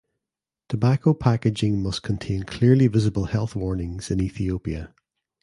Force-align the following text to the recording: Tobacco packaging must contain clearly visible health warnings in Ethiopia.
Tobacco 0.67 1.13
packaging 1.13 1.83
must 1.83 2.01
contain 2.01 2.41
clearly 2.41 2.87
visible 2.87 3.25
health 3.25 3.55
warnings 3.55 4.09
in 4.09 4.19
Ethiopia. 4.19 4.95